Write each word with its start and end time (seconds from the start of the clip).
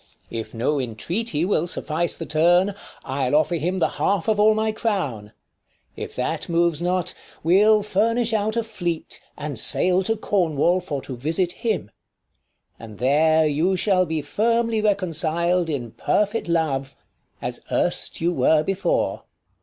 If 0.31 0.51
no 0.51 0.79
entreaty 0.79 1.45
will 1.45 1.67
suffice 1.67 2.17
the 2.17 2.25
turn, 2.25 2.69
5 2.69 2.73
5 3.03 3.03
I'll 3.05 3.35
offer 3.35 3.55
him 3.57 3.77
the 3.77 3.87
half 4.01 4.27
of 4.27 4.39
all 4.39 4.55
my 4.55 4.71
crown: 4.71 5.31
If 5.95 6.15
that 6.15 6.49
moves 6.49 6.81
not, 6.81 7.13
we'll 7.43 7.83
furnish 7.83 8.33
out 8.33 8.57
a 8.57 8.63
fleet, 8.63 9.21
And 9.37 9.59
sail 9.59 10.01
to 10.05 10.17
Cornwall 10.17 10.79
for 10.81 11.03
to 11.03 11.15
visit 11.15 11.51
him; 11.51 11.91
And 12.79 12.97
there 12.97 13.45
you 13.45 13.75
shall 13.75 14.07
be 14.07 14.23
firmly 14.23 14.81
reconcil'd 14.81 15.69
In 15.69 15.91
perfit 15.91 16.47
love, 16.47 16.95
as 17.39 17.61
erst 17.71 18.19
you 18.21 18.33
were 18.33 18.63
before. 18.63 19.25